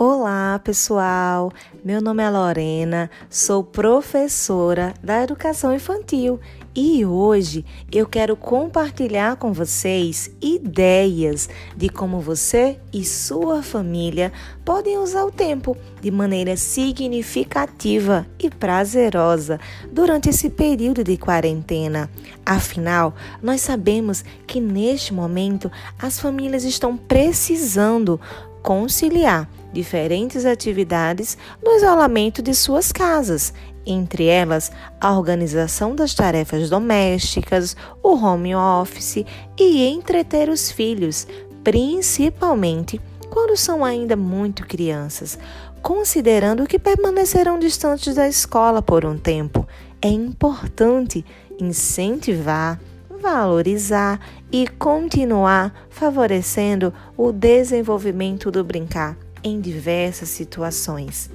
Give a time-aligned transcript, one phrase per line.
[0.00, 1.50] Olá, pessoal!
[1.84, 6.38] Meu nome é Lorena, sou professora da educação infantil
[6.72, 14.32] e hoje eu quero compartilhar com vocês ideias de como você e sua família
[14.64, 19.58] podem usar o tempo de maneira significativa e prazerosa
[19.90, 22.08] durante esse período de quarentena.
[22.46, 28.20] Afinal, nós sabemos que neste momento as famílias estão precisando
[28.62, 33.52] conciliar diferentes atividades no isolamento de suas casas,
[33.86, 39.24] entre elas a organização das tarefas domésticas, o home office
[39.58, 41.26] e entreter os filhos,
[41.64, 45.38] principalmente quando são ainda muito crianças,
[45.82, 49.66] considerando que permanecerão distantes da escola por um tempo.
[50.00, 51.24] É importante
[51.60, 52.80] incentivar
[53.20, 61.30] valorizar e continuar favorecendo o desenvolvimento do brincar em diversas situações.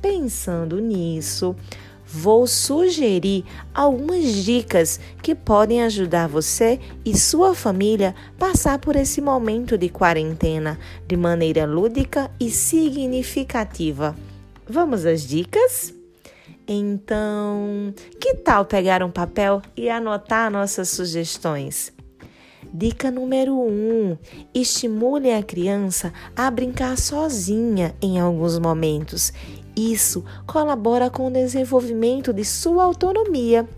[0.00, 1.56] Pensando nisso,
[2.04, 9.78] vou sugerir algumas dicas que podem ajudar você e sua família passar por esse momento
[9.78, 14.14] de quarentena de maneira lúdica e significativa.
[14.68, 15.93] Vamos às dicas?
[16.66, 21.92] Então, que tal pegar um papel e anotar nossas sugestões?
[22.72, 24.18] Dica número 1: um,
[24.54, 29.30] estimule a criança a brincar sozinha em alguns momentos.
[29.76, 33.68] Isso colabora com o desenvolvimento de sua autonomia.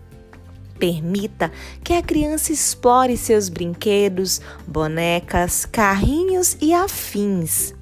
[0.79, 1.51] Permita
[1.83, 7.75] que a criança explore seus brinquedos, bonecas, carrinhos e afins.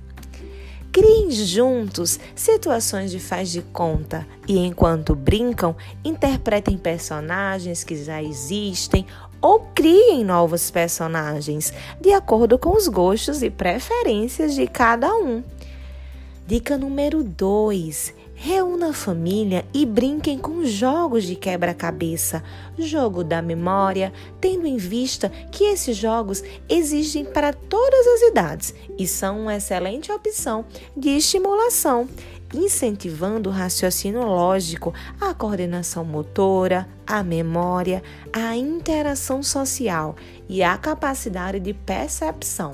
[0.94, 9.04] Criem juntos situações de faz de conta e, enquanto brincam, interpretem personagens que já existem
[9.40, 15.42] ou criem novos personagens, de acordo com os gostos e preferências de cada um.
[16.46, 18.14] Dica número 2:
[18.46, 22.44] Reúna a família e brinquem com jogos de quebra-cabeça,
[22.78, 29.06] jogo da memória, tendo em vista que esses jogos existem para todas as idades e
[29.06, 32.06] são uma excelente opção de estimulação,
[32.52, 40.16] incentivando o raciocínio lógico, a coordenação motora, a memória, a interação social
[40.50, 42.72] e a capacidade de percepção.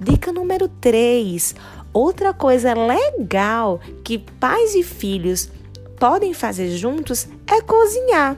[0.00, 1.56] Dica número 3:
[1.98, 5.50] Outra coisa legal que pais e filhos
[5.98, 8.36] podem fazer juntos é cozinhar.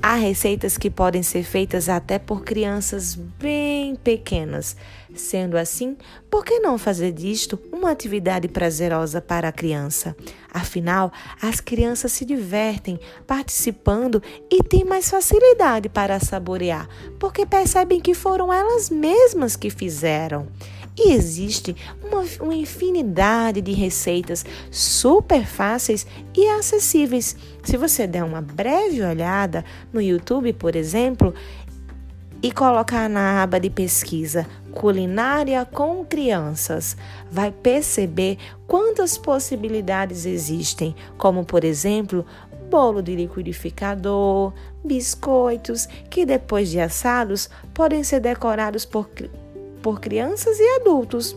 [0.00, 4.76] Há receitas que podem ser feitas até por crianças bem pequenas.
[5.16, 5.96] Sendo assim,
[6.30, 10.16] por que não fazer disto uma atividade prazerosa para a criança?
[10.54, 16.88] Afinal, as crianças se divertem participando e têm mais facilidade para saborear,
[17.18, 20.46] porque percebem que foram elas mesmas que fizeram.
[20.96, 27.36] E existe uma, uma infinidade de receitas super fáceis e acessíveis.
[27.62, 31.34] Se você der uma breve olhada no YouTube, por exemplo,
[32.42, 36.96] e colocar na aba de pesquisa culinária com crianças,
[37.30, 38.36] vai perceber
[38.66, 42.26] quantas possibilidades existem, como por exemplo,
[42.68, 44.52] bolo de liquidificador,
[44.84, 49.08] biscoitos que depois de assados podem ser decorados por
[49.82, 51.36] por crianças e adultos.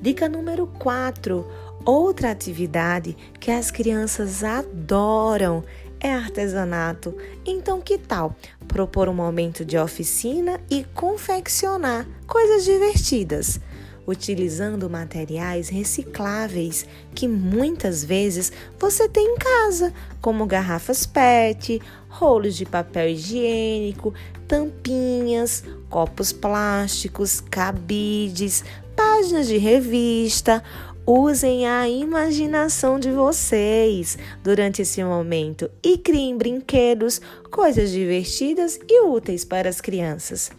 [0.00, 1.44] Dica número 4.
[1.84, 5.64] Outra atividade que as crianças adoram
[6.00, 7.16] é artesanato.
[7.44, 8.36] Então, que tal
[8.68, 13.60] propor um momento de oficina e confeccionar coisas divertidas?
[14.08, 22.64] utilizando materiais recicláveis que muitas vezes você tem em casa, como garrafas PET, rolos de
[22.64, 24.14] papel higiênico,
[24.48, 30.62] tampinhas, copos plásticos, cabides, páginas de revista.
[31.06, 37.18] Usem a imaginação de vocês durante esse momento e criem brinquedos,
[37.50, 40.50] coisas divertidas e úteis para as crianças.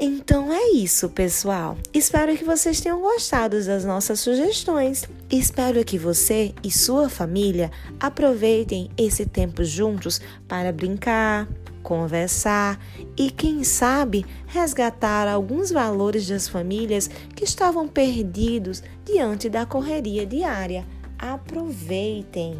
[0.00, 1.76] Então é isso, pessoal.
[1.92, 5.08] Espero que vocês tenham gostado das nossas sugestões.
[5.28, 7.68] Espero que você e sua família
[7.98, 11.48] aproveitem esse tempo juntos para brincar,
[11.82, 12.78] conversar
[13.16, 20.86] e, quem sabe, resgatar alguns valores das famílias que estavam perdidos diante da correria diária.
[21.18, 22.56] Aproveitem!